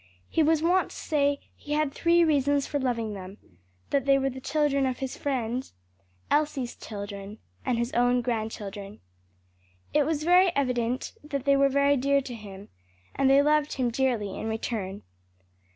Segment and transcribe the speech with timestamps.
[0.31, 3.37] He was wont to say "he had three reasons for loving them
[3.91, 5.71] that they were the children of his friend,
[6.31, 9.01] Elsie's children, and his own grandchildren."
[9.93, 12.69] It was very evident that they were very dear to him,
[13.13, 15.03] and they loved him dearly in return.